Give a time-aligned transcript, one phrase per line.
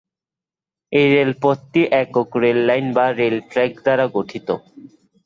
[0.91, 4.47] এই রেলপথটি একক রেললাইন বা রেল ট্র্যাক দ্বার গঠিত।